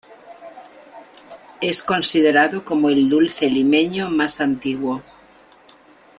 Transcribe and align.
Es 1.61 1.83
considerado 1.83 2.65
como 2.65 2.89
el 2.89 3.07
dulce 3.07 3.47
limeño 3.51 4.09
más 4.09 4.41
antiguo. 4.41 5.03